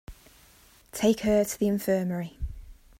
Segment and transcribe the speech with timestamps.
[0.93, 2.39] Take her to the infirmary.